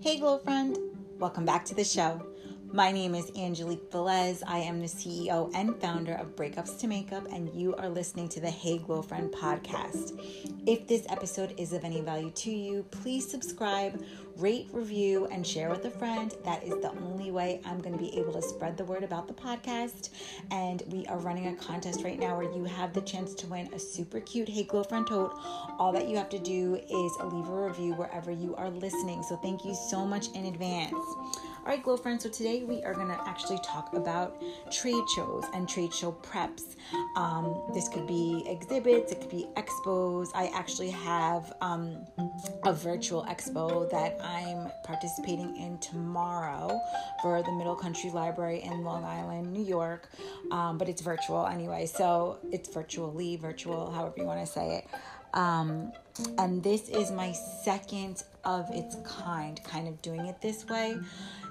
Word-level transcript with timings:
Hey, 0.00 0.20
Glow 0.20 0.38
Friend. 0.38 0.78
Welcome 1.18 1.44
back 1.44 1.64
to 1.64 1.74
the 1.74 1.82
show. 1.82 2.20
My 2.74 2.90
name 2.90 3.14
is 3.14 3.30
Angelique 3.38 3.88
Velez. 3.92 4.42
I 4.44 4.58
am 4.58 4.80
the 4.80 4.88
CEO 4.88 5.48
and 5.54 5.80
founder 5.80 6.14
of 6.14 6.34
Breakups 6.34 6.76
to 6.80 6.88
Makeup, 6.88 7.24
and 7.30 7.48
you 7.54 7.72
are 7.76 7.88
listening 7.88 8.28
to 8.30 8.40
the 8.40 8.50
Hey 8.50 8.78
Glow 8.78 9.00
Friend 9.00 9.30
podcast. 9.30 10.20
If 10.66 10.88
this 10.88 11.06
episode 11.08 11.54
is 11.56 11.72
of 11.72 11.84
any 11.84 12.00
value 12.00 12.32
to 12.32 12.50
you, 12.50 12.84
please 12.90 13.30
subscribe, 13.30 14.02
rate, 14.36 14.68
review, 14.72 15.26
and 15.26 15.46
share 15.46 15.70
with 15.70 15.84
a 15.84 15.90
friend. 15.90 16.34
That 16.44 16.62
is 16.64 16.74
the 16.80 16.90
only 16.90 17.30
way 17.30 17.60
I'm 17.64 17.80
going 17.80 17.96
to 17.96 18.02
be 18.02 18.16
able 18.18 18.32
to 18.32 18.42
spread 18.42 18.76
the 18.76 18.84
word 18.84 19.04
about 19.04 19.28
the 19.28 19.34
podcast. 19.34 20.10
And 20.50 20.82
we 20.88 21.06
are 21.06 21.18
running 21.18 21.48
a 21.48 21.54
contest 21.54 22.02
right 22.02 22.18
now 22.18 22.36
where 22.36 22.50
you 22.52 22.64
have 22.64 22.92
the 22.92 23.02
chance 23.02 23.34
to 23.34 23.46
win 23.46 23.72
a 23.72 23.78
super 23.78 24.20
cute 24.20 24.48
Hey 24.48 24.64
Glow 24.64 24.84
Friend 24.84 25.06
tote. 25.06 25.34
All 25.78 25.92
that 25.92 26.08
you 26.08 26.16
have 26.16 26.28
to 26.30 26.38
do 26.38 26.76
is 26.76 27.32
leave 27.32 27.48
a 27.48 27.66
review 27.66 27.94
wherever 27.94 28.30
you 28.30 28.54
are 28.56 28.70
listening. 28.70 29.22
So 29.22 29.36
thank 29.36 29.64
you 29.64 29.74
so 29.74 30.04
much 30.04 30.28
in 30.34 30.46
advance. 30.46 30.94
All 31.64 31.70
right, 31.70 31.82
Glow 31.82 31.96
so 31.96 32.28
today 32.28 32.62
we 32.62 32.82
are 32.82 32.92
going 32.92 33.08
to 33.08 33.18
actually 33.26 33.58
talk 33.64 33.94
about 33.94 34.38
trade 34.70 35.08
shows 35.16 35.46
and 35.54 35.66
trade 35.66 35.94
show 35.94 36.12
preps. 36.12 36.76
Um, 37.16 37.58
this 37.72 37.88
could 37.88 38.06
be 38.06 38.44
exhibits, 38.46 39.12
it 39.12 39.22
could 39.22 39.30
be 39.30 39.46
expos. 39.56 40.28
I 40.34 40.48
actually 40.54 40.90
have 40.90 41.54
um, 41.62 41.96
a 42.64 42.72
virtual 42.74 43.24
expo 43.24 43.90
that 43.90 44.20
I'm 44.24 44.70
participating 44.84 45.56
in 45.56 45.78
tomorrow 45.78 46.80
for 47.22 47.42
the 47.42 47.52
Middle 47.52 47.76
Country 47.76 48.10
Library 48.10 48.62
in 48.62 48.82
Long 48.82 49.04
Island, 49.04 49.52
New 49.52 49.64
York, 49.64 50.08
um, 50.50 50.78
but 50.78 50.88
it's 50.88 51.02
virtual 51.02 51.46
anyway, 51.46 51.86
so 51.86 52.38
it's 52.50 52.68
virtually 52.68 53.36
virtual, 53.36 53.90
however 53.90 54.14
you 54.16 54.24
want 54.24 54.40
to 54.40 54.50
say 54.50 54.76
it. 54.78 54.86
Um, 55.34 55.92
and 56.38 56.62
this 56.62 56.88
is 56.88 57.10
my 57.10 57.32
second 57.32 58.22
of 58.44 58.68
its 58.70 58.96
kind, 59.04 59.62
kind 59.64 59.88
of 59.88 60.00
doing 60.00 60.26
it 60.26 60.40
this 60.40 60.66
way. 60.66 60.96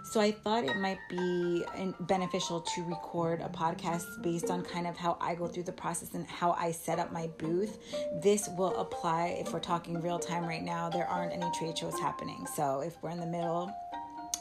So 0.05 0.19
I 0.19 0.31
thought 0.31 0.65
it 0.65 0.75
might 0.77 0.99
be 1.09 1.63
beneficial 2.01 2.61
to 2.61 2.83
record 2.83 3.41
a 3.41 3.47
podcast 3.47 4.21
based 4.21 4.49
on 4.49 4.61
kind 4.61 4.85
of 4.85 4.97
how 4.97 5.17
I 5.21 5.33
go 5.33 5.47
through 5.47 5.63
the 5.63 5.71
process 5.71 6.13
and 6.13 6.27
how 6.27 6.51
I 6.51 6.71
set 6.71 6.99
up 6.99 7.11
my 7.11 7.27
booth. 7.37 7.77
This 8.21 8.49
will 8.57 8.75
apply 8.77 9.37
if 9.39 9.53
we're 9.53 9.59
talking 9.59 9.99
real 10.01 10.19
time 10.19 10.45
right 10.45 10.61
now. 10.61 10.89
There 10.89 11.07
aren't 11.07 11.31
any 11.33 11.49
trade 11.57 11.77
shows 11.77 11.97
happening. 11.99 12.45
So 12.53 12.81
if 12.81 13.01
we're 13.01 13.11
in 13.11 13.19
the 13.19 13.25
middle, 13.25 13.73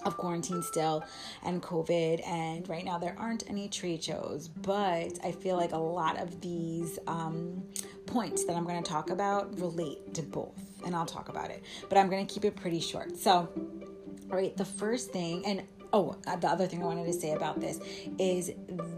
of 0.04 0.16
quarantine 0.16 0.62
still 0.62 1.04
and 1.44 1.62
COVID, 1.62 2.26
and 2.26 2.68
right 2.68 2.84
now 2.84 2.98
there 2.98 3.16
aren't 3.18 3.48
any 3.48 3.68
trade 3.68 4.02
shows, 4.02 4.48
but 4.48 5.18
I 5.24 5.32
feel 5.32 5.56
like 5.56 5.72
a 5.72 5.78
lot 5.78 6.20
of 6.20 6.40
these 6.40 6.98
um, 7.06 7.62
points 8.06 8.44
that 8.44 8.56
I'm 8.56 8.64
going 8.64 8.82
to 8.82 8.88
talk 8.88 9.10
about 9.10 9.58
relate 9.58 10.14
to 10.14 10.22
both, 10.22 10.60
and 10.84 10.94
I'll 10.94 11.06
talk 11.06 11.28
about 11.28 11.50
it, 11.50 11.62
but 11.88 11.98
I'm 11.98 12.08
going 12.08 12.26
to 12.26 12.32
keep 12.32 12.44
it 12.44 12.56
pretty 12.56 12.80
short. 12.80 13.16
So, 13.16 13.48
all 14.30 14.36
right, 14.36 14.56
the 14.56 14.64
first 14.64 15.10
thing, 15.10 15.44
and 15.46 15.62
oh, 15.92 16.16
uh, 16.26 16.36
the 16.36 16.48
other 16.48 16.66
thing 16.66 16.82
I 16.82 16.86
wanted 16.86 17.06
to 17.06 17.12
say 17.12 17.32
about 17.32 17.60
this 17.60 17.78
is 18.18 18.52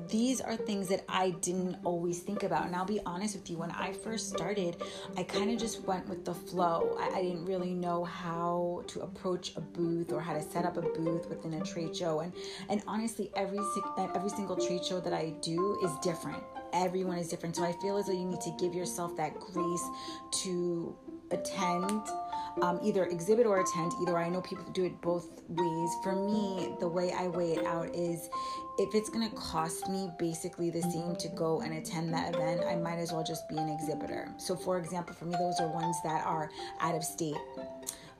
these 0.08 0.40
are 0.40 0.56
things 0.56 0.88
that 0.88 1.04
I 1.08 1.30
didn't 1.30 1.76
always 1.84 2.20
think 2.20 2.42
about. 2.42 2.66
And 2.66 2.76
I'll 2.76 2.84
be 2.84 3.00
honest 3.04 3.34
with 3.34 3.50
you, 3.50 3.58
when 3.58 3.70
I 3.70 3.92
first 3.92 4.28
started, 4.28 4.76
I 5.16 5.22
kind 5.22 5.50
of 5.50 5.58
just 5.58 5.82
went 5.82 6.08
with 6.08 6.24
the 6.24 6.34
flow. 6.34 6.96
I, 6.98 7.18
I, 7.18 7.22
didn't 7.22 7.46
really 7.46 7.74
know 7.74 8.04
how 8.04 8.82
to 8.88 9.00
approach 9.00 9.56
a 9.56 9.60
booth 9.60 10.12
or 10.12 10.20
how 10.20 10.34
to 10.34 10.42
set 10.42 10.64
up 10.64 10.76
a 10.76 10.82
booth 10.82 11.28
within 11.28 11.54
a 11.54 11.64
trade 11.64 11.96
show. 11.96 12.20
And 12.20 12.32
and 12.68 12.82
honestly, 12.86 13.30
every 13.34 13.60
every 13.98 14.30
single 14.30 14.56
trade 14.56 14.84
show 14.84 15.00
that 15.00 15.12
I 15.12 15.30
do 15.40 15.78
is 15.82 15.90
different. 16.02 16.42
Everyone 16.72 17.18
is 17.18 17.28
different. 17.28 17.56
So 17.56 17.64
I 17.64 17.72
feel 17.80 17.96
as 17.96 18.06
though 18.06 18.12
you 18.12 18.24
need 18.24 18.40
to 18.42 18.54
give 18.58 18.74
yourself 18.74 19.16
that 19.16 19.38
grace 19.38 19.84
to 20.42 20.96
attend 21.30 22.02
um, 22.62 22.78
either 22.82 23.04
exhibit 23.06 23.46
or 23.46 23.60
attend. 23.60 23.92
Either 24.02 24.16
I 24.16 24.28
know 24.28 24.40
people 24.40 24.64
do 24.72 24.84
it 24.84 25.00
both 25.00 25.42
ways. 25.48 25.90
For 26.02 26.14
me, 26.14 26.74
the 26.80 26.88
way 26.88 27.12
I 27.12 27.28
weigh 27.28 27.52
it 27.52 27.66
out 27.66 27.94
is 27.94 28.28
if 28.78 28.94
it's 28.94 29.10
gonna 29.10 29.30
cost 29.30 29.88
me 29.88 30.10
basically 30.18 30.70
the 30.70 30.82
same 30.82 31.16
to 31.16 31.28
go 31.28 31.60
and 31.60 31.74
attend 31.74 32.12
that 32.14 32.34
event, 32.34 32.62
I 32.64 32.76
might 32.76 32.98
as 32.98 33.12
well 33.12 33.24
just 33.24 33.48
be 33.48 33.56
an 33.56 33.68
exhibitor. 33.68 34.32
So, 34.38 34.56
for 34.56 34.78
example, 34.78 35.14
for 35.14 35.26
me, 35.26 35.36
those 35.38 35.60
are 35.60 35.68
ones 35.68 35.96
that 36.04 36.24
are 36.26 36.50
out 36.80 36.94
of 36.94 37.04
state. 37.04 37.36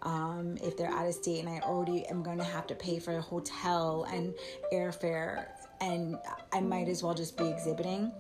Um, 0.03 0.59
if 0.63 0.77
they're 0.77 0.91
out 0.91 1.07
of 1.07 1.15
state 1.15 1.41
and 1.41 1.49
I 1.49 1.61
already 1.61 2.07
am 2.07 2.23
going 2.23 2.37
to 2.37 2.45
have 2.45 2.67
to 2.67 2.75
pay 2.75 2.99
for 2.99 3.17
a 3.17 3.23
hotel 3.23 4.07
and 4.13 4.35
airfare, 4.73 5.47
and 5.81 6.17
I 6.53 6.61
might 6.61 6.89
as 6.89 7.03
well 7.03 7.15
just 7.15 7.37
be 7.39 7.49
exhibiting. 7.49 8.13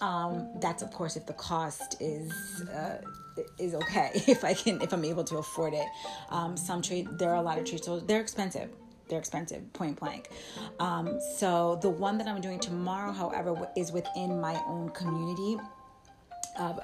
Um, 0.00 0.48
that's 0.60 0.82
of 0.82 0.90
course 0.90 1.16
if 1.16 1.26
the 1.26 1.32
cost 1.34 1.96
is 2.00 2.32
uh, 2.74 2.98
is 3.58 3.74
okay 3.74 4.10
if 4.26 4.44
I 4.44 4.54
can 4.54 4.80
if 4.82 4.92
I'm 4.92 5.04
able 5.04 5.24
to 5.24 5.38
afford 5.38 5.74
it. 5.74 5.86
Um, 6.30 6.56
some 6.56 6.82
trade 6.82 7.08
there 7.18 7.30
are 7.30 7.36
a 7.36 7.42
lot 7.42 7.58
of 7.58 7.64
trade 7.64 7.84
shows 7.84 8.04
they're 8.04 8.20
expensive. 8.20 8.70
They're 9.08 9.18
expensive, 9.18 9.70
point 9.74 10.00
blank. 10.00 10.30
Um, 10.80 11.20
so 11.36 11.78
the 11.82 11.90
one 11.90 12.16
that 12.18 12.28
I'm 12.28 12.40
doing 12.40 12.58
tomorrow, 12.58 13.12
however, 13.12 13.68
is 13.76 13.92
within 13.92 14.40
my 14.40 14.54
own 14.66 14.88
community 14.90 15.58
uh, 16.58 16.74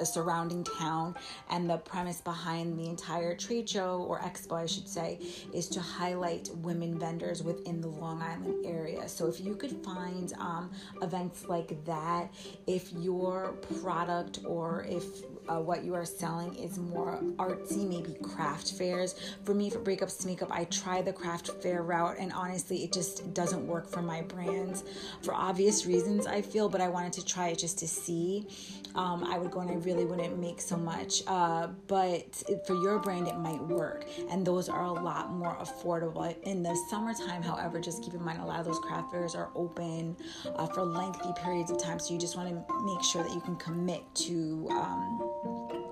a 0.00 0.06
surrounding 0.06 0.64
town. 0.64 1.14
And 1.50 1.68
the 1.68 1.78
premise 1.78 2.20
behind 2.20 2.78
the 2.78 2.86
entire 2.86 3.36
trade 3.36 3.68
show 3.68 4.04
or 4.08 4.20
expo, 4.20 4.62
I 4.62 4.66
should 4.66 4.88
say, 4.88 5.18
is 5.52 5.68
to 5.68 5.80
highlight 5.80 6.50
women 6.56 6.98
vendors 6.98 7.42
within 7.42 7.80
the 7.80 7.88
Long 7.88 8.22
Island 8.22 8.64
area. 8.66 9.08
So 9.08 9.26
if 9.26 9.40
you 9.40 9.54
could 9.54 9.84
find 9.84 10.32
um, 10.38 10.70
events 11.02 11.48
like 11.48 11.84
that, 11.84 12.32
if 12.66 12.92
your 12.92 13.54
product 13.80 14.40
or 14.44 14.86
if 14.88 15.04
uh, 15.48 15.60
what 15.60 15.84
you 15.84 15.94
are 15.94 16.04
selling 16.04 16.54
is 16.54 16.78
more 16.78 17.20
artsy, 17.36 17.88
maybe 17.88 18.16
craft 18.22 18.72
fairs. 18.72 19.14
For 19.44 19.54
me, 19.54 19.70
for 19.70 19.78
breakups 19.78 20.20
to 20.20 20.26
makeup, 20.26 20.48
I 20.50 20.64
try 20.64 21.02
the 21.02 21.12
craft 21.12 21.50
fair 21.62 21.82
route, 21.82 22.16
and 22.18 22.32
honestly, 22.32 22.84
it 22.84 22.92
just 22.92 23.34
doesn't 23.34 23.66
work 23.66 23.88
for 23.88 24.02
my 24.02 24.22
brands 24.22 24.84
for 25.22 25.34
obvious 25.34 25.86
reasons. 25.86 26.26
I 26.26 26.42
feel, 26.42 26.68
but 26.68 26.80
I 26.80 26.88
wanted 26.88 27.12
to 27.14 27.24
try 27.24 27.48
it 27.48 27.58
just 27.58 27.78
to 27.78 27.88
see 27.88 28.46
um, 28.94 29.24
I 29.24 29.38
would 29.38 29.50
go 29.50 29.60
and 29.60 29.70
I 29.70 29.74
really 29.74 30.04
wouldn't 30.04 30.38
make 30.38 30.60
so 30.60 30.76
much. 30.76 31.22
Uh, 31.26 31.68
but 31.86 32.42
for 32.66 32.74
your 32.74 32.98
brand, 32.98 33.28
it 33.28 33.36
might 33.36 33.62
work. 33.62 34.04
And 34.30 34.46
those 34.46 34.68
are 34.68 34.84
a 34.84 34.92
lot 34.92 35.30
more 35.32 35.56
affordable. 35.56 36.34
In 36.42 36.62
the 36.62 36.76
summertime, 36.90 37.42
however, 37.42 37.80
just 37.80 38.02
keep 38.02 38.14
in 38.14 38.22
mind 38.22 38.40
a 38.40 38.44
lot 38.44 38.60
of 38.60 38.66
those 38.66 38.78
craft 38.80 39.10
fairs 39.10 39.34
are 39.34 39.50
open 39.54 40.16
uh, 40.56 40.66
for 40.66 40.84
lengthy 40.84 41.32
periods 41.42 41.70
of 41.70 41.78
time. 41.78 41.98
So 41.98 42.12
you 42.12 42.20
just 42.20 42.36
want 42.36 42.48
to 42.48 42.84
make 42.84 43.02
sure 43.02 43.22
that 43.22 43.32
you 43.32 43.40
can 43.40 43.56
commit 43.56 44.02
to. 44.16 44.68
Um, 44.70 45.31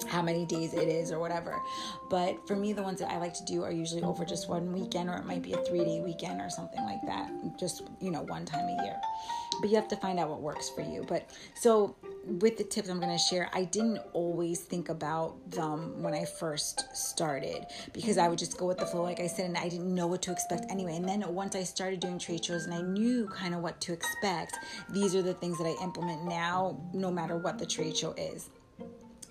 how 0.05 0.23
many 0.23 0.45
days 0.47 0.75
it 0.75 0.89
is 0.89 1.13
or 1.13 1.19
whatever. 1.19 1.61
But 2.09 2.47
for 2.47 2.57
me, 2.57 2.73
the 2.73 2.83
ones 2.83 3.01
that 3.01 3.11
I 3.11 3.19
like 3.19 3.35
to 3.35 3.45
do 3.45 3.63
are 3.63 3.73
usually 3.73 4.03
over 4.03 4.25
just 4.25 4.49
one 4.49 4.73
weekend, 4.73 5.09
or 5.09 5.17
it 5.17 5.25
might 5.25 5.43
be 5.43 5.53
a 5.53 5.59
three 5.59 5.85
day 5.85 6.01
weekend 6.01 6.41
or 6.41 6.51
something 6.51 6.85
like 6.85 7.03
that, 7.07 7.31
just 7.59 7.83
you 8.01 8.11
know, 8.11 8.23
one 8.23 8.45
time 8.45 8.67
a 8.67 8.83
year. 8.85 9.01
But 9.61 9.69
you 9.69 9.77
have 9.77 9.89
to 9.89 9.97
find 9.97 10.19
out 10.19 10.31
what 10.31 10.41
works 10.41 10.71
for 10.71 10.81
you. 10.81 11.05
But 11.07 11.31
so 11.55 11.97
with 12.27 12.57
the 12.57 12.65
tips 12.65 12.89
I'm 12.89 13.01
going 13.01 13.13
to 13.13 13.19
share, 13.19 13.51
I 13.53 13.65
didn't 13.65 13.99
always 14.13 14.61
think 14.61 14.89
about 14.89 15.51
them 15.51 16.03
when 16.03 16.15
I 16.15 16.25
first 16.25 16.85
started 16.95 17.67
because 17.93 18.19
I 18.19 18.29
would 18.29 18.39
just 18.39 18.59
go 18.59 18.67
with 18.67 18.79
the 18.79 18.87
flow, 18.87 19.03
like 19.03 19.21
I 19.21 19.27
said, 19.27 19.47
and 19.47 19.57
I 19.57 19.69
didn't 19.69 19.95
know 19.95 20.07
what 20.07 20.23
to 20.23 20.33
expect 20.33 20.71
anyway. 20.71 20.97
And 20.97 21.09
then 21.09 21.25
once 21.35 21.57
I 21.57 21.63
started 21.63 22.01
doing 22.01 22.19
trade 22.19 22.45
shows 22.45 22.65
and 22.65 22.75
I 22.75 22.83
knew 22.83 23.29
kind 23.29 23.55
of 23.55 23.61
what 23.61 23.81
to 23.83 23.93
expect, 23.93 24.59
these 24.91 25.15
are 25.15 25.23
the 25.23 25.35
things 25.35 25.59
that 25.59 25.67
I 25.67 25.83
implement 25.83 26.25
now, 26.25 26.81
no 26.93 27.11
matter 27.11 27.37
what 27.37 27.59
the 27.59 27.67
trade 27.67 27.97
show 27.97 28.13
is 28.13 28.51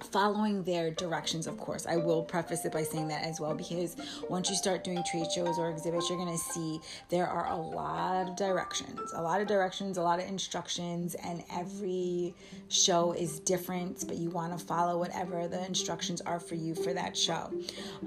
following 0.03 0.63
their 0.63 0.91
directions, 0.91 1.47
of 1.47 1.57
course. 1.57 1.85
I 1.85 1.97
will 1.97 2.23
preface 2.23 2.65
it 2.65 2.71
by 2.71 2.83
saying 2.83 3.07
that 3.09 3.23
as 3.23 3.39
well 3.39 3.53
because 3.53 3.95
once 4.29 4.49
you 4.49 4.55
start 4.55 4.83
doing 4.83 5.03
trade 5.09 5.31
shows 5.31 5.57
or 5.57 5.69
exhibits, 5.69 6.09
you're 6.09 6.17
going 6.17 6.31
to 6.31 6.43
see 6.43 6.79
there 7.09 7.27
are 7.27 7.47
a 7.47 7.55
lot 7.55 8.27
of 8.27 8.35
directions, 8.35 9.11
a 9.13 9.21
lot 9.21 9.41
of 9.41 9.47
directions, 9.47 9.97
a 9.97 10.01
lot 10.01 10.19
of 10.19 10.27
instructions, 10.27 11.15
and 11.15 11.43
every 11.53 12.33
show 12.69 13.13
is 13.13 13.39
different, 13.39 14.05
but 14.07 14.17
you 14.17 14.29
want 14.29 14.57
to 14.57 14.65
follow 14.65 14.97
whatever 14.97 15.47
the 15.47 15.63
instructions 15.65 16.21
are 16.21 16.39
for 16.39 16.55
you 16.55 16.75
for 16.75 16.93
that 16.93 17.15
show. 17.15 17.51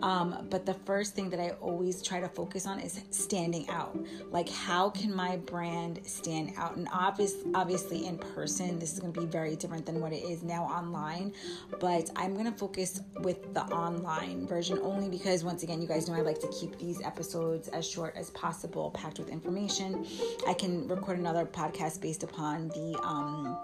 Um, 0.03 0.47
but 0.51 0.67
the 0.67 0.75
first 0.75 1.15
thing 1.15 1.31
that 1.31 1.41
I 1.41 1.51
always 1.61 2.03
try 2.03 2.21
to 2.21 2.29
focus 2.29 2.67
on 2.67 2.81
is 2.81 3.01
standing 3.11 3.69
out. 3.69 3.97
Like, 4.31 4.49
how 4.49 4.91
can 4.91 5.15
my 5.15 5.37
brand 5.37 6.01
stand 6.05 6.53
out? 6.57 6.77
And 6.77 6.89
obvious, 6.93 7.35
obviously, 7.55 8.07
in 8.07 8.19
person, 8.19 8.79
this 8.79 8.93
is 8.93 9.01
going 9.01 9.13
to 9.13 9.21
be 9.21 9.27
very 9.27 9.57
different 9.57 9.87
than 9.87 10.01
what 10.01 10.13
it 10.13 10.25
is 10.25 10.43
now 10.43 10.65
online 10.65 11.33
but 11.83 12.09
I'm 12.15 12.35
going 12.35 12.47
to 12.47 12.57
focus 12.57 13.01
with 13.23 13.53
the 13.55 13.63
online 13.63 14.47
version 14.47 14.79
only 14.83 15.09
because, 15.09 15.43
once 15.43 15.65
again, 15.65 15.83
you 15.83 15.89
guys 15.89 16.07
know 16.09 16.15
I 16.15 16.21
like 16.21 16.39
to 16.43 16.49
keep 16.49 16.79
these 16.79 17.03
episodes 17.03 17.67
as 17.67 17.85
short 17.85 18.15
as 18.17 18.31
possible, 18.31 18.93
packed 18.93 19.19
with 19.19 19.29
information. 19.29 20.07
I 20.47 20.55
can 20.55 20.87
record 20.87 21.19
another 21.19 21.45
podcast 21.45 22.01
based 22.01 22.23
upon 22.23 22.69
the, 22.69 22.97
um, 23.03 23.59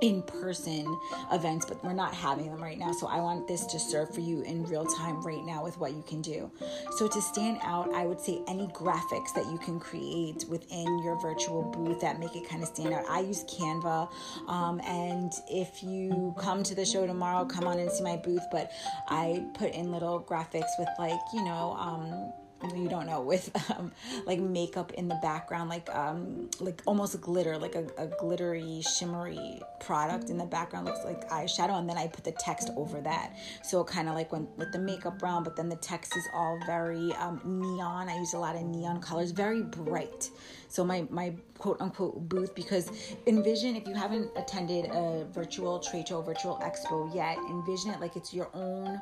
in 0.00 0.22
person 0.22 0.86
events, 1.32 1.66
but 1.66 1.82
we're 1.84 1.92
not 1.92 2.14
having 2.14 2.50
them 2.50 2.62
right 2.62 2.78
now. 2.78 2.92
So 2.92 3.06
I 3.06 3.20
want 3.20 3.46
this 3.46 3.66
to 3.66 3.78
serve 3.78 4.14
for 4.14 4.20
you 4.20 4.42
in 4.42 4.64
real 4.64 4.84
time 4.84 5.24
right 5.24 5.44
now 5.44 5.62
with 5.64 5.78
what 5.78 5.92
you 5.92 6.02
can 6.06 6.22
do. 6.22 6.50
So 6.96 7.08
to 7.08 7.22
stand 7.22 7.58
out, 7.62 7.92
I 7.94 8.06
would 8.06 8.20
say 8.20 8.42
any 8.48 8.66
graphics 8.68 9.34
that 9.34 9.46
you 9.50 9.58
can 9.58 9.78
create 9.78 10.44
within 10.48 10.98
your 11.02 11.20
virtual 11.20 11.62
booth 11.62 12.00
that 12.00 12.18
make 12.18 12.36
it 12.36 12.48
kind 12.48 12.62
of 12.62 12.68
stand 12.68 12.92
out. 12.94 13.04
I 13.08 13.20
use 13.20 13.44
Canva, 13.44 14.10
um, 14.48 14.80
and 14.80 15.32
if 15.50 15.82
you 15.82 16.34
come 16.38 16.62
to 16.62 16.74
the 16.74 16.84
show 16.84 17.06
tomorrow, 17.06 17.44
come 17.44 17.66
on 17.66 17.78
and 17.78 17.90
see 17.90 18.02
my 18.02 18.16
booth. 18.16 18.44
But 18.50 18.70
I 19.08 19.44
put 19.54 19.72
in 19.72 19.90
little 19.90 20.22
graphics 20.22 20.70
with 20.78 20.88
like 20.98 21.20
you 21.32 21.44
know. 21.44 21.76
Um, 21.78 22.32
you 22.76 22.88
don't 22.88 23.06
know 23.06 23.20
with 23.20 23.50
um, 23.72 23.92
like 24.26 24.40
makeup 24.40 24.92
in 24.92 25.08
the 25.08 25.18
background 25.22 25.68
like 25.70 25.88
um 25.94 26.48
like 26.60 26.82
almost 26.86 27.20
glitter 27.20 27.56
like 27.58 27.74
a, 27.74 27.86
a, 27.98 28.06
glittery 28.18 28.82
shimmery 28.96 29.60
product 29.80 30.30
in 30.30 30.38
the 30.38 30.44
background 30.44 30.86
looks 30.86 31.04
like 31.04 31.28
eyeshadow 31.30 31.78
and 31.78 31.88
then 31.88 31.98
i 31.98 32.06
put 32.06 32.24
the 32.24 32.32
text 32.32 32.70
over 32.76 33.00
that. 33.00 33.36
So 33.62 33.84
kind 33.84 34.08
of 34.08 34.14
like 34.14 34.32
when 34.32 34.48
with 34.56 34.72
the 34.72 34.78
makeup 34.78 35.18
brown 35.18 35.44
but 35.44 35.56
then 35.56 35.68
the 35.68 35.76
text 35.76 36.16
is 36.16 36.26
all 36.34 36.58
very 36.66 37.12
um, 37.14 37.40
neon. 37.44 38.08
I 38.08 38.16
use 38.16 38.34
a 38.34 38.38
lot 38.38 38.56
of 38.56 38.62
neon 38.62 39.00
colors 39.00 39.30
very 39.30 39.62
bright. 39.62 40.30
So 40.68 40.84
my 40.84 41.06
my 41.10 41.34
quote 41.58 41.80
unquote 41.80 42.28
booth 42.28 42.54
because 42.54 42.90
envision 43.26 43.76
if 43.76 43.86
you 43.86 43.94
haven't 43.94 44.30
attended 44.36 44.86
a 44.86 45.26
virtual 45.32 45.78
trade 45.78 46.08
show 46.08 46.20
virtual 46.20 46.58
expo 46.62 47.14
yet 47.14 47.38
envision 47.38 47.90
it 47.92 48.00
like 48.00 48.16
it's 48.16 48.34
your 48.34 48.50
own 48.54 49.00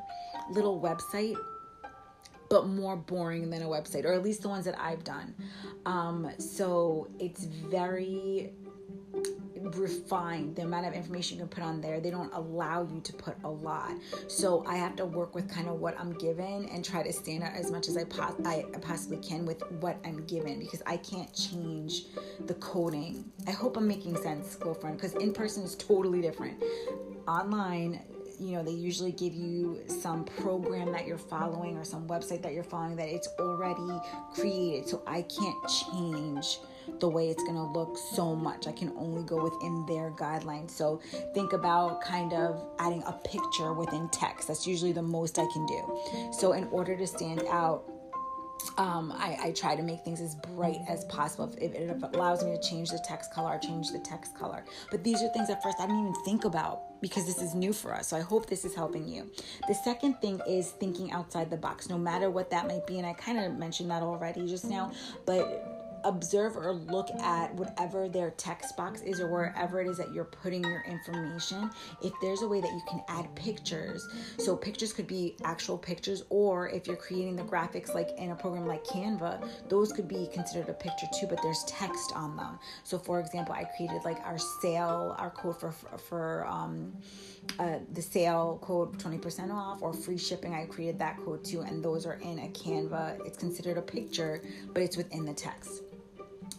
little 0.50 0.80
website 0.80 1.36
but 2.52 2.66
more 2.66 2.96
boring 2.96 3.48
than 3.48 3.62
a 3.62 3.66
website, 3.66 4.04
or 4.04 4.12
at 4.12 4.22
least 4.22 4.42
the 4.42 4.48
ones 4.48 4.66
that 4.66 4.78
I've 4.78 5.02
done. 5.04 5.34
Um, 5.86 6.30
so 6.36 7.08
it's 7.18 7.44
very 7.44 8.52
refined 9.56 10.56
the 10.56 10.62
amount 10.62 10.84
of 10.84 10.92
information 10.92 11.38
you 11.38 11.44
can 11.44 11.48
put 11.48 11.64
on 11.64 11.80
there. 11.80 11.98
They 11.98 12.10
don't 12.10 12.30
allow 12.34 12.82
you 12.82 13.00
to 13.00 13.12
put 13.14 13.36
a 13.44 13.48
lot. 13.48 13.92
So 14.28 14.64
i 14.66 14.76
have 14.76 14.96
to 14.96 15.06
work 15.06 15.34
with 15.34 15.48
kind 15.48 15.68
of 15.68 15.80
what 15.80 15.98
i'm 15.98 16.12
given 16.14 16.68
and 16.68 16.84
try 16.84 17.02
to 17.02 17.12
stand 17.12 17.42
out 17.42 17.54
as 17.54 17.70
much 17.70 17.88
as 17.88 17.96
i, 17.96 18.04
pos- 18.04 18.44
I 18.44 18.64
possibly 18.82 19.18
can 19.18 19.46
with 19.46 19.62
what 19.80 19.96
i'm 20.04 20.24
given 20.26 20.58
because 20.58 20.82
i 20.86 20.96
can't 20.98 21.32
change 21.32 22.06
the 22.46 22.54
coding. 22.54 23.30
I 23.46 23.52
hope 23.52 23.76
i'm 23.76 23.88
making 23.88 24.16
sense 24.16 24.56
girlfriend 24.56 24.96
because 24.96 25.14
in 25.14 25.32
person 25.32 25.62
is 25.62 25.74
totally 25.76 26.20
different. 26.20 26.62
Online 27.26 28.00
you 28.42 28.56
know 28.56 28.62
they 28.62 28.72
usually 28.72 29.12
give 29.12 29.34
you 29.34 29.80
some 29.86 30.24
program 30.24 30.92
that 30.92 31.06
you're 31.06 31.18
following 31.18 31.76
or 31.76 31.84
some 31.84 32.06
website 32.08 32.42
that 32.42 32.52
you're 32.52 32.64
following 32.64 32.96
that 32.96 33.08
it's 33.08 33.28
already 33.38 34.00
created. 34.34 34.88
So 34.88 35.02
i 35.06 35.22
can't 35.22 35.56
change 35.68 36.58
the 37.00 37.08
way 37.08 37.28
it's 37.28 37.42
going 37.44 37.54
to 37.54 37.62
look 37.62 37.96
so 37.96 38.34
much. 38.34 38.66
I 38.66 38.72
can 38.72 38.92
only 38.96 39.22
go 39.22 39.42
within 39.42 39.86
their 39.86 40.10
guidelines. 40.10 40.70
So 40.70 41.00
think 41.34 41.52
about 41.52 42.00
kind 42.02 42.32
of 42.32 42.60
adding 42.78 43.02
a 43.06 43.12
picture 43.12 43.72
within 43.72 44.08
text. 44.08 44.48
That's 44.48 44.66
usually 44.66 44.92
the 44.92 45.02
most 45.02 45.38
i 45.38 45.46
can 45.52 45.66
do. 45.66 46.30
So 46.32 46.52
in 46.52 46.64
order 46.68 46.96
to 46.96 47.06
stand 47.06 47.44
out 47.48 47.84
um, 48.78 49.12
I, 49.12 49.38
I, 49.42 49.52
try 49.52 49.76
to 49.76 49.82
make 49.82 50.04
things 50.04 50.20
as 50.20 50.34
bright 50.34 50.80
as 50.88 51.04
possible. 51.04 51.52
If, 51.60 51.74
if, 51.74 51.90
it 51.90 52.02
allows 52.14 52.44
me 52.44 52.56
to 52.56 52.60
change 52.60 52.90
the 52.90 53.02
text 53.04 53.32
color, 53.32 53.50
I 53.50 53.58
change 53.58 53.90
the 53.90 53.98
text 53.98 54.34
color. 54.34 54.64
But 54.90 55.04
these 55.04 55.22
are 55.22 55.28
things 55.32 55.50
at 55.50 55.62
first 55.62 55.78
I 55.80 55.86
didn't 55.86 56.00
even 56.00 56.24
think 56.24 56.44
about 56.44 57.00
because 57.00 57.26
this 57.26 57.42
is 57.42 57.54
new 57.54 57.72
for 57.72 57.94
us. 57.94 58.08
So 58.08 58.16
I 58.16 58.20
hope 58.20 58.46
this 58.46 58.64
is 58.64 58.74
helping 58.74 59.06
you. 59.08 59.30
The 59.68 59.74
second 59.74 60.14
thing 60.20 60.40
is 60.48 60.70
thinking 60.70 61.12
outside 61.12 61.50
the 61.50 61.56
box, 61.56 61.88
no 61.88 61.98
matter 61.98 62.30
what 62.30 62.50
that 62.50 62.66
might 62.66 62.86
be. 62.86 62.98
And 62.98 63.06
I 63.06 63.12
kind 63.14 63.38
of 63.38 63.58
mentioned 63.58 63.90
that 63.90 64.02
already 64.02 64.46
just 64.46 64.64
now, 64.64 64.92
but 65.26 65.71
observe 66.04 66.56
or 66.56 66.72
look 66.72 67.10
at 67.20 67.54
whatever 67.54 68.08
their 68.08 68.30
text 68.32 68.76
box 68.76 69.00
is 69.02 69.20
or 69.20 69.28
wherever 69.28 69.80
it 69.80 69.86
is 69.86 69.98
that 69.98 70.12
you're 70.12 70.24
putting 70.24 70.62
your 70.64 70.82
information 70.88 71.70
if 72.02 72.12
there's 72.20 72.42
a 72.42 72.48
way 72.48 72.60
that 72.60 72.70
you 72.70 72.82
can 72.88 73.02
add 73.08 73.34
pictures. 73.34 74.08
So 74.38 74.56
pictures 74.56 74.92
could 74.92 75.06
be 75.06 75.36
actual 75.44 75.78
pictures 75.78 76.22
or 76.30 76.68
if 76.68 76.86
you're 76.86 76.96
creating 76.96 77.36
the 77.36 77.44
graphics 77.44 77.94
like 77.94 78.10
in 78.18 78.30
a 78.30 78.34
program 78.34 78.66
like 78.66 78.84
canva 78.84 79.48
those 79.68 79.92
could 79.92 80.08
be 80.08 80.28
considered 80.32 80.68
a 80.68 80.74
picture 80.74 81.06
too 81.18 81.26
but 81.26 81.40
there's 81.42 81.64
text 81.64 82.12
on 82.14 82.36
them. 82.36 82.58
So 82.84 82.98
for 82.98 83.20
example 83.20 83.54
i 83.54 83.64
created 83.64 84.04
like 84.04 84.18
our 84.24 84.38
sale 84.38 85.14
our 85.18 85.30
code 85.30 85.58
for 85.58 85.72
for 85.72 86.46
um 86.46 86.92
uh, 87.58 87.78
the 87.92 88.02
sale 88.02 88.58
code 88.62 88.96
20% 88.98 89.52
off 89.52 89.82
or 89.82 89.92
free 89.92 90.18
shipping 90.18 90.54
i 90.54 90.64
created 90.64 90.98
that 90.98 91.16
code 91.24 91.44
too 91.44 91.60
and 91.60 91.84
those 91.84 92.06
are 92.06 92.14
in 92.22 92.38
a 92.38 92.48
canva. 92.48 93.24
It's 93.26 93.38
considered 93.38 93.78
a 93.78 93.82
picture 93.82 94.42
but 94.72 94.82
it's 94.82 94.96
within 94.96 95.24
the 95.24 95.34
text 95.34 95.82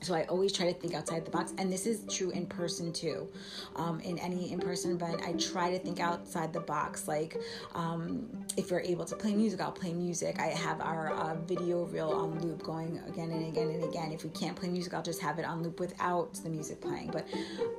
so 0.04 0.14
I 0.14 0.24
always 0.26 0.52
try 0.52 0.72
to 0.72 0.80
think 0.80 0.94
outside 0.94 1.26
the 1.26 1.32
box, 1.32 1.54
and 1.58 1.72
this 1.72 1.86
is 1.86 2.02
true 2.14 2.32
in 2.32 2.46
person 2.46 2.92
too. 2.92 3.28
Um, 3.76 4.00
in 4.02 4.20
any 4.20 4.52
in-person 4.52 4.92
event, 4.92 5.22
I 5.26 5.34
try 5.34 5.72
to 5.72 5.80
think 5.80 6.00
outside 6.00 6.54
the 6.54 6.60
box. 6.60 7.08
Like 7.08 7.38
um, 7.76 8.30
if 8.58 8.70
you're 8.70 8.82
able 8.82 9.06
to 9.06 9.16
play 9.16 9.34
music, 9.34 9.62
I'll 9.62 9.72
play 9.72 9.94
music. 9.94 10.40
I 10.40 10.48
have 10.48 10.82
our 10.82 11.12
uh, 11.14 11.36
video 11.36 11.86
reel 11.86 12.10
on 12.10 12.40
loop 12.42 12.64
going 12.64 13.00
again 13.08 13.32
and 13.32 13.48
again 13.48 13.70
and 13.70 13.84
again. 13.84 14.12
If 14.12 14.24
we 14.24 14.30
can't 14.32 14.56
play 14.56 14.70
music, 14.70 14.94
I'll 14.94 15.04
just 15.04 15.22
have 15.22 15.40
it 15.40 15.46
on 15.46 15.64
loop 15.64 15.80
without 15.80 16.34
the 16.44 16.50
music 16.50 16.82
playing. 16.82 17.12
But 17.12 17.28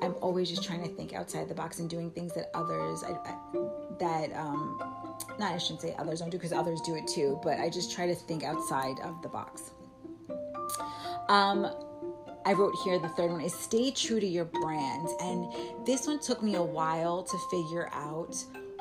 I'm 0.03 0.15
always 0.21 0.49
just 0.49 0.65
trying 0.65 0.83
to 0.83 0.89
think 0.89 1.15
outside 1.15 1.49
the 1.49 1.55
box 1.55 1.79
and 1.79 1.89
doing 1.89 2.11
things 2.11 2.33
that 2.35 2.51
others 2.55 3.05
I, 3.05 3.13
I, 3.13 3.37
that 3.99 4.33
um, 4.37 4.79
not 5.39 5.53
I 5.53 5.59
shouldn't 5.59 5.83
say 5.83 5.95
others 5.99 6.21
don't 6.21 6.31
do 6.31 6.39
because 6.39 6.53
others 6.53 6.81
do 6.81 6.95
it 6.95 7.07
too. 7.07 7.39
But 7.43 7.59
I 7.59 7.69
just 7.69 7.93
try 7.93 8.07
to 8.07 8.15
think 8.15 8.45
outside 8.45 8.99
of 9.01 9.23
the 9.23 9.29
box. 9.29 9.71
Um, 11.29 11.71
I 12.47 12.53
wrote 12.53 12.75
here 12.85 12.99
the 12.99 13.09
third 13.09 13.31
one 13.31 13.41
is 13.41 13.55
stay 13.55 13.91
true 13.91 14.21
to 14.21 14.27
your 14.27 14.45
brand. 14.45 15.09
And 15.21 15.53
this 15.87 16.07
one 16.07 16.21
took 16.21 16.43
me 16.43 16.57
a 16.57 16.63
while 16.63 17.23
to 17.23 17.39
figure 17.51 17.89
out 17.93 18.35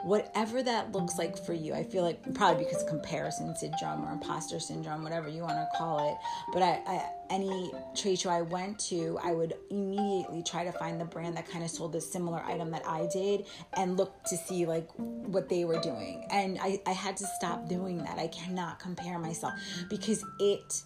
whatever 0.04 0.62
that 0.62 0.92
looks 0.92 1.18
like 1.18 1.38
for 1.46 1.54
you. 1.54 1.74
I 1.74 1.84
feel 1.84 2.04
like 2.04 2.34
probably 2.34 2.66
because 2.66 2.84
comparison 2.84 3.56
syndrome 3.56 4.06
or 4.06 4.12
imposter 4.12 4.60
syndrome, 4.60 5.02
whatever 5.02 5.30
you 5.30 5.42
want 5.44 5.54
to 5.54 5.68
call 5.78 6.12
it. 6.12 6.18
But 6.52 6.62
I, 6.62 6.82
I, 6.86 7.10
any 7.30 7.72
trade 7.96 8.20
show 8.20 8.30
I 8.30 8.42
went 8.42 8.78
to, 8.90 9.18
I 9.24 9.32
would 9.32 9.54
immediately 9.70 10.44
try 10.44 10.66
to 10.66 10.74
find 10.74 11.00
the 11.00 11.06
brand 11.06 11.38
that 11.38 11.50
kind 11.50 11.64
of 11.64 11.72
sold 11.72 11.96
a 11.96 12.02
similar 12.02 12.44
item 12.44 12.70
that 12.72 12.86
I 12.86 13.08
did 13.12 13.46
and 13.78 13.98
look 13.98 14.24
to 14.26 14.36
see 14.36 14.66
like 14.66 14.90
what 14.98 15.48
they 15.48 15.64
were 15.64 15.80
doing. 15.80 16.28
And 16.30 16.60
I, 16.62 16.82
I 16.86 16.92
had 16.92 17.16
to 17.18 17.26
stop 17.38 17.70
doing 17.70 18.00
that. 18.00 18.20
I 18.20 18.28
cannot 18.28 18.80
compare 18.80 19.18
myself 19.20 19.54
because 19.90 20.24
it 20.40 20.82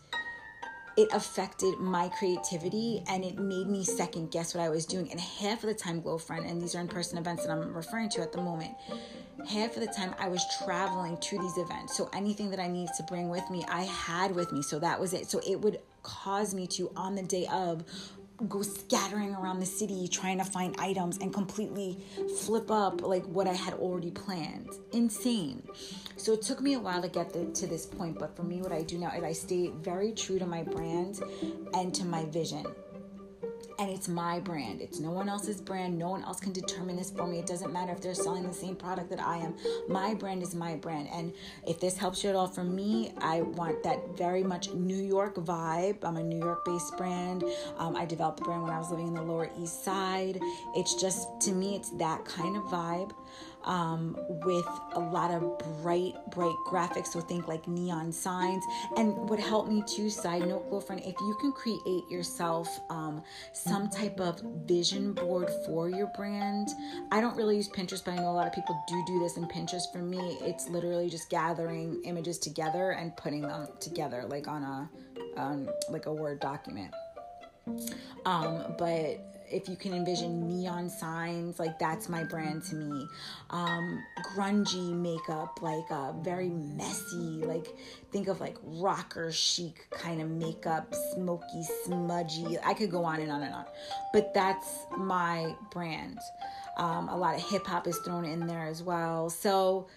it 0.98 1.08
affected 1.14 1.78
my 1.78 2.10
creativity 2.10 3.04
and 3.08 3.24
it 3.24 3.38
made 3.38 3.68
me 3.68 3.84
second 3.84 4.32
guess 4.32 4.56
what 4.56 4.64
I 4.64 4.70
was 4.70 4.86
doing. 4.86 5.12
And 5.12 5.20
half 5.20 5.64
of 5.64 5.70
the 5.70 5.76
time, 5.76 6.02
Glow 6.02 6.18
Friend, 6.18 6.44
and 6.44 6.60
these 6.60 6.74
are 6.74 6.82
in 6.82 6.88
person 6.88 7.20
events 7.20 7.46
that 7.46 7.52
I'm 7.52 7.72
referring 7.72 8.10
to 8.10 8.22
at 8.22 8.32
the 8.32 8.42
moment, 8.42 8.72
half 9.48 9.76
of 9.78 9.82
the 9.82 9.94
time 9.96 10.16
I 10.20 10.28
was 10.28 10.44
traveling 10.66 11.18
to 11.18 11.38
these 11.38 11.58
events. 11.60 11.96
So 11.96 12.10
anything 12.14 12.50
that 12.50 12.60
I 12.60 12.68
needed 12.68 12.96
to 12.98 13.04
bring 13.04 13.30
with 13.30 13.48
me, 13.52 13.64
I 13.70 13.84
had 13.84 14.36
with 14.36 14.52
me. 14.52 14.64
So 14.64 14.80
that 14.80 15.00
was 15.00 15.14
it. 15.14 15.30
So 15.30 15.40
it 15.48 15.62
would 15.62 15.80
cause 16.02 16.56
me 16.56 16.66
to, 16.68 16.92
on 16.96 17.14
the 17.14 17.24
day 17.24 17.46
of, 17.46 17.84
go 18.48 18.62
scattering 18.62 19.34
around 19.34 19.60
the 19.60 19.66
city 19.66 20.08
trying 20.08 20.38
to 20.38 20.44
find 20.44 20.76
items 20.80 21.18
and 21.18 21.34
completely 21.34 21.98
flip 22.42 22.70
up 22.70 23.02
like 23.02 23.26
what 23.26 23.48
I 23.48 23.54
had 23.54 23.74
already 23.76 24.12
planned. 24.12 24.70
Insane. 24.94 25.68
So 26.18 26.34
it 26.34 26.42
took 26.42 26.62
me 26.62 26.74
a 26.74 26.80
while 26.80 27.02
to 27.02 27.08
get 27.08 27.34
the, 27.34 27.46
to 27.46 27.68
this 27.68 27.86
point, 27.86 28.20
but 28.20 28.36
for 28.36 28.44
me, 28.44 28.62
what 28.62 28.72
I 28.72 28.84
do 28.84 28.98
now 28.98 29.12
is 29.12 29.24
I 29.24 29.34
stay 29.34 29.72
very 29.82 30.12
true 30.12 30.40
to 30.40 30.46
my 30.46 30.64
brand 30.64 31.20
and 31.74 31.94
to 31.96 32.06
my 32.06 32.26
vision 32.26 32.66
and 33.80 33.90
it's 33.90 34.08
my 34.08 34.40
brand. 34.40 34.82
It's 34.82 35.00
no 35.00 35.12
one 35.12 35.30
else's 35.30 35.62
brand. 35.62 35.98
No 35.98 36.10
one 36.10 36.24
else 36.24 36.40
can 36.40 36.52
determine 36.52 36.96
this 36.96 37.12
for 37.12 37.28
me. 37.28 37.40
It 37.40 37.46
doesn't 37.46 37.72
matter 37.72 37.92
if 37.92 38.02
they're 38.02 38.14
selling 38.14 38.48
the 38.48 38.54
same 38.54 38.76
product 38.76 39.10
that 39.12 39.20
I 39.20 39.38
am. 39.38 39.56
My 39.88 40.14
brand 40.14 40.42
is 40.42 40.56
my 40.56 40.76
brand. 40.76 41.10
And 41.14 41.34
if 41.68 41.80
this 41.80 41.98
helps 41.98 42.24
you 42.24 42.30
at 42.30 42.36
all, 42.36 42.48
for 42.48 42.64
me, 42.64 43.14
I 43.20 43.42
want 43.42 43.84
that 43.84 44.18
very 44.18 44.44
much 44.44 44.74
New 44.74 45.02
York 45.02 45.36
vibe. 45.36 46.04
I'm 46.04 46.18
a 46.18 46.24
New 46.24 46.40
York 46.40 46.66
based 46.66 46.98
brand. 46.98 47.44
Um, 47.78 47.96
I 47.96 48.06
developed 48.06 48.40
the 48.40 48.46
brand 48.46 48.64
when 48.64 48.72
I 48.72 48.80
was 48.80 48.90
living 48.90 49.08
in 49.08 49.14
the 49.14 49.22
Lower 49.22 49.50
East 49.60 49.84
Side. 49.84 50.40
It's 50.76 50.96
just, 50.96 51.28
to 51.42 51.52
me, 51.52 51.76
it's 51.76 51.92
that 51.92 52.26
kind 52.26 52.58
of 52.58 52.64
vibe 52.64 53.12
um, 53.68 54.18
with 54.46 54.68
a 54.94 55.00
lot 55.00 55.30
of 55.30 55.60
bright, 55.82 56.14
bright 56.32 56.56
graphics. 56.66 57.08
So 57.08 57.20
think 57.20 57.48
like 57.48 57.68
neon 57.68 58.12
signs. 58.12 58.64
And 58.96 59.14
what 59.30 59.40
helped 59.40 59.70
me 59.70 59.84
too, 59.86 60.10
side 60.10 60.48
note, 60.48 60.70
girlfriend, 60.70 61.02
if 61.02 61.16
you 61.20 61.38
can 61.40 61.52
create 61.52 62.10
yourself 62.10 62.68
um, 62.90 63.22
some 63.54 63.90
type 63.90 64.20
of 64.20 64.42
vision 64.66 65.14
board 65.14 65.50
for 65.66 65.90
your 65.90 66.08
brand. 66.16 66.70
I 67.12 67.22
don't 67.22 67.36
really 67.36 67.58
use 67.58 67.70
Pinterest, 67.70 68.04
but 68.04 68.12
I 68.12 68.16
know 68.18 68.32
a 68.32 68.38
lot 68.38 68.48
of 68.48 68.54
people 68.54 68.82
do 68.88 69.04
do 69.06 69.20
this 69.20 69.38
in 69.38 69.46
Pinterest. 69.46 69.92
For 69.92 70.00
me, 70.00 70.38
it's 70.42 70.70
literally 70.70 71.10
just 71.10 71.30
gathering 71.30 72.02
images 72.06 72.38
together 72.40 72.92
and 72.92 73.16
putting 73.18 73.42
them 73.42 73.68
together, 73.80 74.26
like 74.28 74.48
on 74.48 74.64
a 74.64 74.90
um, 75.38 75.70
like 75.90 76.06
a 76.06 76.14
Word 76.14 76.40
document. 76.40 76.94
Um, 78.26 78.76
but 78.78 79.37
if 79.50 79.70
you 79.70 79.76
can 79.76 79.94
envision 79.94 80.48
neon 80.48 80.90
signs, 80.90 81.60
like 81.60 81.80
that's 81.80 82.10
my 82.10 82.24
brand 82.24 82.64
to 82.66 82.76
me. 82.76 83.08
Um, 83.50 84.04
grungy 84.34 84.94
makeup, 84.94 85.60
like 85.62 85.90
uh, 85.90 86.14
very 86.14 86.50
messy, 86.50 87.44
like 87.46 87.68
think 88.12 88.28
of 88.28 88.40
like 88.40 88.58
rocker 88.64 89.32
chic 89.32 89.88
kind 89.92 90.22
of 90.22 90.30
makeup, 90.30 90.94
smoky, 91.14 91.64
smudgy. 91.86 92.58
I 92.64 92.74
could 92.74 92.92
go 92.92 93.04
on 93.04 93.20
and 93.20 93.32
on 93.32 93.44
and 93.44 93.54
on, 93.54 93.66
but 94.14 94.34
that's 94.34 94.86
my 94.98 95.56
brand. 95.72 96.20
Um, 96.78 97.10
a 97.10 97.18
lot 97.18 97.36
of 97.36 97.42
hip 97.42 97.66
hop 97.66 97.88
is 97.88 97.98
thrown 98.00 98.26
in 98.26 98.46
there 98.46 98.68
as 98.68 98.84
well. 98.84 99.30
So 99.30 99.88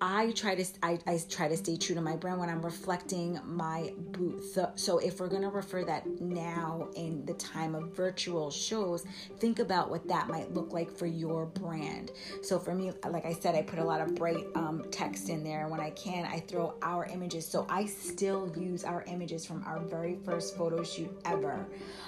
I 0.00 0.32
try 0.32 0.54
to 0.54 0.64
I, 0.82 0.98
I 1.06 1.18
try 1.28 1.48
to 1.48 1.56
stay 1.56 1.76
true 1.76 1.94
to 1.94 2.02
my 2.02 2.16
brand 2.16 2.38
when 2.38 2.50
I'm 2.50 2.62
reflecting 2.62 3.40
my 3.44 3.92
booth. 3.96 4.58
So, 4.74 4.98
if 4.98 5.20
we're 5.20 5.28
gonna 5.28 5.48
refer 5.48 5.84
that 5.84 6.20
now 6.20 6.88
in 6.96 7.24
the 7.24 7.32
time 7.34 7.74
of 7.74 7.94
virtual 7.94 8.50
shows, 8.50 9.06
think 9.38 9.58
about 9.58 9.90
what 9.90 10.06
that 10.08 10.28
might 10.28 10.52
look 10.52 10.72
like 10.72 10.90
for 10.90 11.06
your 11.06 11.46
brand. 11.46 12.10
So 12.42 12.58
for 12.58 12.74
me, 12.74 12.92
like 13.08 13.24
I 13.24 13.32
said, 13.32 13.54
I 13.54 13.62
put 13.62 13.78
a 13.78 13.84
lot 13.84 14.00
of 14.00 14.14
bright 14.14 14.46
um, 14.54 14.84
text 14.90 15.30
in 15.30 15.42
there. 15.42 15.66
When 15.68 15.80
I 15.80 15.90
can, 15.90 16.26
I 16.26 16.40
throw 16.40 16.74
our 16.82 17.06
images. 17.06 17.46
So 17.46 17.66
I 17.70 17.86
still 17.86 18.52
use 18.56 18.84
our 18.84 19.02
images 19.04 19.46
from 19.46 19.64
our 19.64 19.80
very 19.80 20.18
first 20.24 20.56
photo 20.56 20.82
shoot 20.82 21.10
ever. 21.24 21.66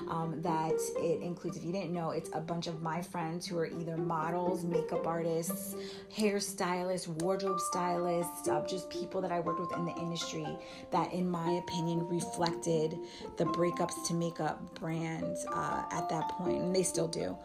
Um, 0.09 0.43
that 0.43 0.75
it 0.99 1.23
includes. 1.23 1.57
If 1.57 1.65
you 1.65 1.73
didn't 1.73 1.93
know, 1.93 2.11
it's 2.11 2.31
a 2.35 2.41
bunch 2.41 2.67
of 2.67 2.83
my 2.83 3.01
friends 3.01 3.47
who 3.47 3.57
are 3.59 3.67
either 3.67 3.97
models, 3.97 4.65
makeup 4.65 5.07
artists, 5.07 5.75
hairstylists, 6.15 7.09
wardrobe 7.23 7.59
stylists 7.59 7.78
stylists, 7.79 8.49
uh, 8.49 8.61
just 8.67 8.91
people 8.91 9.21
that 9.21 9.31
I 9.31 9.39
worked 9.39 9.61
with 9.61 9.73
in 9.73 9.85
the 9.85 9.95
industry 9.95 10.59
that, 10.91 11.13
in 11.13 11.31
my 11.31 11.53
opinion, 11.53 12.09
reflected 12.09 12.99
the 13.37 13.45
breakups 13.45 14.05
to 14.09 14.15
makeup 14.15 14.61
brand 14.75 15.37
uh, 15.55 15.85
at 15.93 16.09
that 16.09 16.29
point, 16.31 16.61
and 16.61 16.75
they 16.75 16.83
still 16.83 17.07
do. 17.07 17.37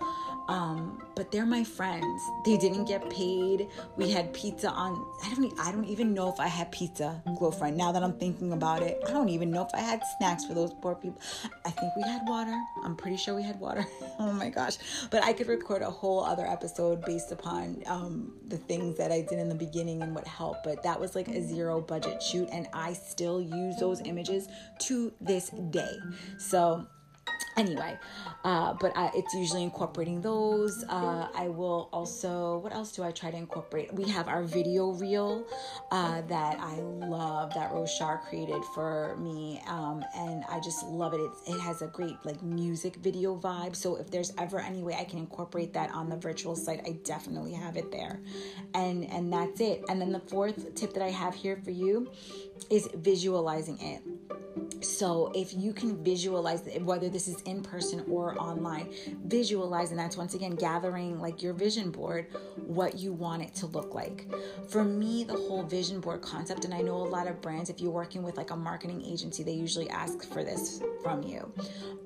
Um, 0.48 1.02
but 1.16 1.32
they're 1.32 1.46
my 1.46 1.64
friends. 1.64 2.22
They 2.46 2.58
didn't 2.58 2.86
get 2.86 3.10
paid. 3.10 3.70
We 3.96 4.12
had 4.12 4.34
pizza 4.34 4.70
on. 4.70 5.06
I 5.24 5.34
don't. 5.34 5.60
I 5.60 5.72
don't 5.72 5.86
even 5.86 6.14
know 6.14 6.30
if 6.30 6.40
I 6.40 6.48
had 6.48 6.72
pizza, 6.72 7.22
glow 7.38 7.52
friend. 7.52 7.78
Now 7.78 7.92
that 7.94 8.04
I'm 8.04 8.18
thinking 8.20 8.52
about 8.52 8.84
it, 8.84 9.02
I 9.08 9.12
don't 9.12 9.30
even 9.30 9.52
know 9.52 9.64
if 9.64 9.74
I 9.74 9.80
had 9.80 10.02
snacks 10.18 10.44
for 10.44 10.54
those 10.54 10.74
poor 10.82 10.96
people. 10.96 11.22
I 11.66 11.70
think 11.70 11.96
we 11.96 12.02
had 12.04 12.22
water. 12.26 12.60
I'm 12.84 12.96
pretty 12.96 13.18
sure 13.18 13.36
we 13.36 13.44
had 13.44 13.60
water. 13.60 13.86
oh 14.20 14.34
my 14.34 14.50
gosh! 14.50 14.78
But 15.12 15.24
I 15.24 15.32
could 15.34 15.48
record 15.48 15.82
a 15.82 15.90
whole 15.90 16.24
other 16.24 16.46
episode 16.46 17.06
based 17.06 17.32
upon 17.32 17.82
um, 17.86 18.34
the 18.48 18.58
things 18.58 18.98
that 18.98 19.12
I 19.12 19.22
did 19.22 19.40
in 19.40 19.48
the 19.48 19.56
beginning 19.56 20.02
and 20.02 20.14
what 20.14 20.28
helped. 20.28 20.64
But 20.64 20.84
that 20.84 21.00
was 21.00 21.16
like 21.16 21.30
a 21.30 21.42
zero 21.42 21.80
budget 21.80 22.22
shoot, 22.22 22.50
and 22.52 22.68
I 22.74 22.94
still 22.94 23.42
use 23.42 23.78
those 23.78 24.02
images 24.02 24.48
to 24.80 25.14
this 25.22 25.50
day. 25.72 25.98
So 26.38 26.86
anyway 27.58 27.98
uh, 28.44 28.74
but 28.74 28.96
I, 28.96 29.12
it's 29.16 29.34
usually 29.34 29.64
incorporating 29.64 30.22
those. 30.22 30.84
Uh, 30.90 31.28
i 31.36 31.48
will 31.48 31.90
also 31.94 32.58
what 32.60 32.74
else 32.74 32.92
do 32.92 33.04
i 33.04 33.12
try 33.12 33.32
to 33.32 33.38
incorporate? 33.38 33.94
We 33.94 34.10
have 34.10 34.28
our 34.28 34.44
video 34.44 34.92
reel 34.92 35.46
uh, 35.92 36.22
that 36.22 36.60
i 36.60 36.76
love 36.76 37.54
that 37.54 37.72
roshar 37.72 38.22
created 38.24 38.64
for 38.74 39.16
me 39.18 39.62
um, 39.68 40.04
and 40.16 40.44
i 40.50 40.60
just 40.60 40.86
love 40.86 41.14
it. 41.14 41.22
It's, 41.22 41.50
it 41.50 41.60
has 41.60 41.82
a 41.82 41.88
great 41.88 42.18
like 42.24 42.42
music 42.42 42.98
video 42.98 43.38
vibe. 43.38 43.76
So 43.76 43.96
if 43.96 44.10
there's 44.12 44.34
ever 44.38 44.60
any 44.60 44.84
way 44.84 44.96
i 44.96 45.04
can 45.04 45.20
incorporate 45.20 45.74
that 45.74 45.92
on 45.92 46.10
the 46.10 46.18
virtual 46.18 46.56
site 46.56 46.82
i 46.86 46.92
definitely 47.04 47.54
have 47.54 47.78
it 47.78 47.92
there. 47.92 48.20
And 48.74 49.06
and 49.10 49.32
that's 49.32 49.62
it. 49.62 49.84
And 49.90 50.02
then 50.02 50.12
the 50.12 50.20
fourth 50.20 50.76
tip 50.76 50.94
that 50.94 51.04
i 51.04 51.10
have 51.10 51.34
here 51.34 51.58
for 51.64 51.72
you 51.72 52.12
is 52.70 52.90
visualizing 52.96 53.80
it 53.80 54.02
so 54.84 55.32
if 55.36 55.54
you 55.54 55.74
can 55.74 56.04
visualize 56.04 56.62
whether 56.82 57.10
this 57.10 57.28
is 57.28 57.42
in 57.42 57.62
person 57.62 58.04
or 58.10 58.40
online, 58.40 58.94
visualize, 59.26 59.92
and 59.92 60.00
that's 60.00 60.18
once 60.18 60.34
again 60.34 60.56
gathering 60.56 61.20
like 61.20 61.42
your 61.42 61.54
vision 61.54 61.92
board, 61.92 62.28
what 62.56 62.98
you 62.98 63.14
want 63.14 63.42
it 63.42 63.54
to 63.56 63.68
look 63.68 63.94
like. 63.94 64.28
For 64.68 64.84
me, 64.84 65.24
the 65.24 65.34
whole 65.34 65.64
vision 65.64 66.00
board 66.00 66.22
concept, 66.22 66.66
and 66.66 66.74
I 66.74 66.82
know 66.82 66.96
a 66.96 67.10
lot 67.10 67.28
of 67.28 67.42
brands, 67.42 67.70
if 67.70 67.80
you're 67.82 67.92
working 67.92 68.24
with 68.24 68.38
like 68.38 68.52
a 68.52 68.56
marketing 68.56 69.04
agency, 69.06 69.44
they 69.44 69.54
usually 69.54 69.90
ask 69.90 70.24
for 70.32 70.44
this 70.44 70.82
from 71.02 71.24
you. 71.24 71.52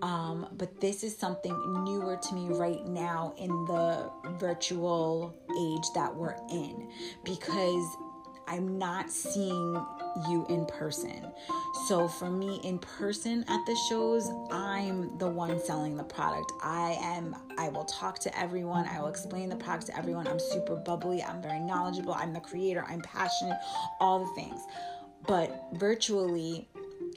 Um, 0.02 0.48
but 0.58 0.80
this 0.80 1.04
is 1.04 1.18
something 1.18 1.54
newer 1.84 2.18
to 2.18 2.36
me 2.36 2.48
right 2.50 2.86
now 2.86 3.34
in 3.38 3.50
the 3.66 4.12
virtual 4.40 5.36
age 5.60 5.94
that 5.96 6.14
we're 6.16 6.36
in 6.52 6.90
because 7.24 7.98
I'm 8.48 8.78
not 8.78 9.12
seeing 9.12 9.74
you 10.30 10.46
in 10.50 10.66
person. 10.66 11.32
So 11.88 12.08
for 12.08 12.30
me 12.30 12.60
in 12.64 12.80
person 12.80 13.44
at 13.48 13.66
the 13.66 13.76
shows, 13.90 14.30
I'm 14.52 15.18
the 15.18 15.30
one 15.30 15.60
selling 15.64 15.96
the 15.96 16.04
product. 16.04 16.52
I 16.64 16.98
am 17.02 17.36
I 17.58 17.70
will 17.70 17.86
talk 17.86 18.20
to 18.20 18.40
everyone, 18.40 18.88
I 18.88 19.00
will 19.00 19.10
explain 19.10 19.50
the 19.50 19.56
product 19.56 19.88
to 19.88 19.98
everyone. 19.98 20.28
I'm 20.28 20.40
super 20.40 20.76
bubbly, 20.76 21.22
I'm 21.22 21.42
very 21.42 21.60
knowledgeable, 21.60 22.14
I'm 22.14 22.34
the 22.34 22.40
creator, 22.40 22.86
I'm 22.88 23.02
passionate, 23.02 23.60
all 24.00 24.20
the 24.20 24.42
things. 24.42 24.62
But 25.28 25.68
virtually 25.74 26.68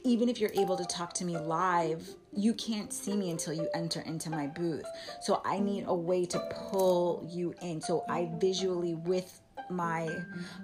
even 0.04 0.28
if 0.28 0.40
you're 0.40 0.52
able 0.54 0.76
to 0.76 0.84
talk 0.84 1.12
to 1.14 1.24
me 1.24 1.36
live, 1.36 2.08
you 2.32 2.54
can't 2.54 2.92
see 2.92 3.14
me 3.14 3.30
until 3.30 3.52
you 3.52 3.68
enter 3.74 4.00
into 4.00 4.30
my 4.30 4.46
booth. 4.46 4.86
So 5.20 5.42
I 5.44 5.58
need 5.58 5.84
a 5.86 5.94
way 5.94 6.24
to 6.26 6.38
pull 6.70 7.26
you 7.28 7.54
in. 7.62 7.80
So 7.80 8.04
I 8.08 8.30
visually 8.38 8.94
with 8.94 9.40
my 9.70 10.08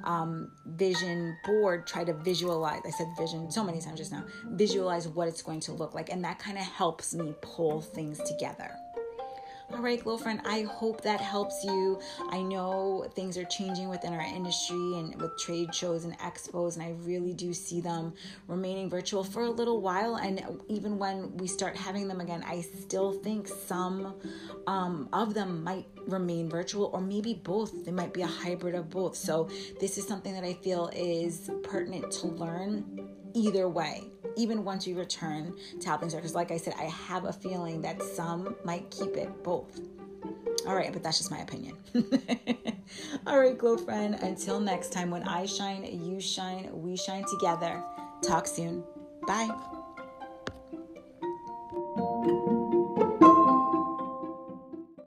um, 0.05 0.51
vision 0.67 1.37
board 1.45 1.87
try 1.87 2.05
to 2.05 2.13
visualize 2.13 2.81
i 2.87 2.91
said 2.91 3.07
vision 3.19 3.51
so 3.51 3.63
many 3.63 3.81
times 3.81 3.99
just 3.99 4.13
now 4.13 4.25
visualize 4.57 5.09
what 5.09 5.29
it's 5.29 5.43
going 5.43 5.61
to 5.61 5.73
look 5.73 5.95
like. 5.95 6.11
And 6.11 6.25
that 6.25 6.39
kind 6.39 6.59
of 6.59 6.65
helps 6.65 7.15
me 7.15 7.35
pull 7.41 7.81
things 7.81 8.19
together 8.21 8.77
all 9.73 9.81
right, 9.81 10.03
girlfriend, 10.03 10.43
I 10.45 10.63
hope 10.63 11.01
that 11.03 11.21
helps 11.21 11.65
you. 11.65 11.99
I 12.31 12.41
know 12.41 13.07
things 13.15 13.37
are 13.37 13.45
changing 13.45 13.89
within 13.89 14.13
our 14.13 14.23
industry 14.23 14.77
and 14.77 15.21
with 15.21 15.37
trade 15.39 15.75
shows 15.75 16.05
and 16.05 16.17
expos, 16.19 16.75
and 16.75 16.85
I 16.85 16.91
really 17.03 17.33
do 17.33 17.53
see 17.53 17.81
them 17.81 18.15
remaining 18.47 18.89
virtual 18.89 19.25
for 19.25 19.43
a 19.43 19.51
little 19.51 19.81
while. 19.81 20.17
And 20.17 20.43
even 20.69 20.99
when 20.99 21.37
we 21.37 21.49
start 21.49 21.77
having 21.77 22.07
them 22.07 22.21
again, 22.21 22.45
I 22.47 22.61
still 22.61 23.13
think 23.13 23.49
some 23.49 24.15
um, 24.69 25.09
of 25.13 25.35
them 25.35 25.65
might 25.65 25.87
remain 26.07 26.49
virtual 26.49 26.91
or 26.93 27.01
maybe 27.01 27.35
both. 27.35 27.85
They 27.85 27.93
might 27.93 28.15
be 28.15 28.23
a 28.23 28.27
hybrid 28.27 28.77
of 28.77 28.89
both. 28.89 29.17
So, 29.17 29.49
this 29.81 29.99
is 29.99 30.07
something 30.07 30.33
that 30.35 30.45
I 30.45 30.53
feel 30.55 30.91
is 30.95 31.51
pertinent 31.65 32.13
to 32.13 32.29
learn 32.29 33.09
either 33.37 33.69
way 33.69 34.11
even 34.37 34.65
once 34.65 34.87
you 34.87 34.97
return 34.97 35.55
to 35.81 35.89
how 35.89 35.97
things 35.97 36.15
are. 36.15 36.19
Because, 36.19 36.35
like 36.35 36.51
I 36.51 36.57
said, 36.57 36.75
I 36.79 36.85
have 36.85 37.25
a 37.25 37.33
feeling 37.33 37.81
that 37.83 38.03
some 38.03 38.55
might 38.65 38.91
keep 38.91 39.17
it 39.17 39.43
both. 39.43 39.81
All 40.67 40.75
right, 40.75 40.93
but 40.93 41.03
that's 41.03 41.19
just 41.19 41.31
my 41.31 41.39
opinion. 41.39 41.77
All 43.27 43.39
right, 43.39 43.57
glow 43.57 43.77
girlfriend. 43.77 44.17
Until 44.17 44.61
next 44.61 44.93
time, 44.93 45.11
when 45.11 45.23
I 45.25 45.47
shine, 45.47 45.85
you 45.85 46.21
shine, 46.21 46.69
we 46.73 46.97
shine 46.97 47.25
together. 47.31 47.83
Talk 48.23 48.47
soon. 48.47 48.85
Bye. 49.27 49.51